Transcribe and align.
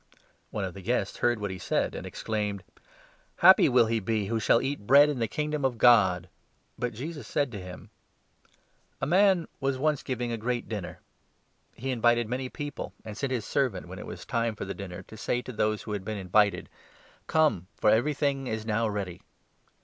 Parable 0.51 0.67
of 0.67 0.73
^ne 0.73 0.77
°^ 0.77 0.81
t^ie 0.81 0.85
guests 0.85 1.17
heard 1.17 1.37
what 1.37 1.51
he 1.51 1.59
said 1.59 1.93
and 1.93 2.07
ex 2.07 2.21
15 2.21 2.25
the 2.25 2.25
gre«t 2.25 2.25
claimed: 2.25 2.57
Dinner. 2.65 2.83
<> 3.05 3.35
Happy 3.47 3.69
will 3.69 3.85
he 3.85 3.99
be 3.99 4.25
who 4.25 4.39
shall 4.39 4.59
eat 4.59 4.87
bread 4.87 5.09
in 5.09 5.19
the 5.19 5.27
Kingdom 5.27 5.63
of 5.63 5.77
God!" 5.77 6.27
But 6.79 6.95
Jesus 6.95 7.27
said 7.27 7.51
to 7.51 7.59
him: 7.61 7.91
1 8.97 9.01
6" 9.01 9.01
A 9.01 9.05
man 9.05 9.47
was 9.59 9.77
once 9.77 10.01
giving 10.01 10.31
a 10.31 10.37
great 10.37 10.67
dinner. 10.67 10.97
He 11.75 11.91
invited 11.91 12.27
many 12.27 12.49
people, 12.49 12.93
and 13.05 13.15
sent 13.15 13.31
his 13.31 13.45
servant, 13.45 13.87
when 13.87 13.99
it 13.99 14.07
was 14.07 14.25
time 14.25 14.55
for 14.55 14.65
the 14.65 14.73
dinner, 14.73 15.03
to 15.03 15.15
17 15.15 15.17
say 15.17 15.41
to 15.43 15.51
those 15.53 15.83
who 15.83 15.91
had 15.91 16.03
been 16.03 16.17
invited' 16.17 16.67
Come, 17.27 17.67
for 17.77 17.91
everything 17.91 18.47
is 18.47 18.65
now 18.65 18.87
ready.' 18.89 19.21